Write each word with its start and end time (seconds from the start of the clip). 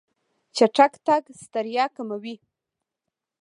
چټک 0.55 0.93
تګ 1.05 1.23
ستړیا 1.43 1.85
کموي. 1.95 2.35